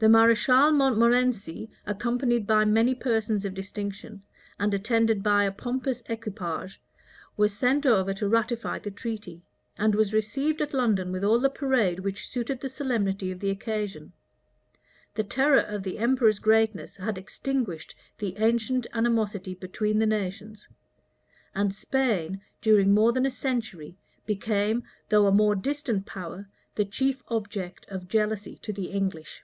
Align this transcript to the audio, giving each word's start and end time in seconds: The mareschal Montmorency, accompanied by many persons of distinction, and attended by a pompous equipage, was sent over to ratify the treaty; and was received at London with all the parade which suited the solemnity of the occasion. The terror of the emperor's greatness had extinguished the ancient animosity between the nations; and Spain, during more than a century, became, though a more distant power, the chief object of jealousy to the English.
The 0.00 0.08
mareschal 0.08 0.70
Montmorency, 0.70 1.68
accompanied 1.84 2.46
by 2.46 2.64
many 2.64 2.94
persons 2.94 3.44
of 3.44 3.52
distinction, 3.52 4.22
and 4.56 4.72
attended 4.72 5.24
by 5.24 5.42
a 5.42 5.50
pompous 5.50 6.04
equipage, 6.08 6.80
was 7.36 7.52
sent 7.52 7.84
over 7.84 8.14
to 8.14 8.28
ratify 8.28 8.78
the 8.78 8.92
treaty; 8.92 9.42
and 9.76 9.96
was 9.96 10.14
received 10.14 10.62
at 10.62 10.72
London 10.72 11.10
with 11.10 11.24
all 11.24 11.40
the 11.40 11.50
parade 11.50 11.98
which 11.98 12.28
suited 12.28 12.60
the 12.60 12.68
solemnity 12.68 13.32
of 13.32 13.40
the 13.40 13.50
occasion. 13.50 14.12
The 15.14 15.24
terror 15.24 15.58
of 15.62 15.82
the 15.82 15.98
emperor's 15.98 16.38
greatness 16.38 16.96
had 16.98 17.18
extinguished 17.18 17.96
the 18.18 18.36
ancient 18.36 18.86
animosity 18.92 19.54
between 19.56 19.98
the 19.98 20.06
nations; 20.06 20.68
and 21.56 21.74
Spain, 21.74 22.40
during 22.60 22.94
more 22.94 23.10
than 23.12 23.26
a 23.26 23.32
century, 23.32 23.96
became, 24.26 24.84
though 25.08 25.26
a 25.26 25.32
more 25.32 25.56
distant 25.56 26.06
power, 26.06 26.48
the 26.76 26.84
chief 26.84 27.20
object 27.26 27.84
of 27.88 28.06
jealousy 28.06 28.58
to 28.62 28.72
the 28.72 28.92
English. 28.92 29.42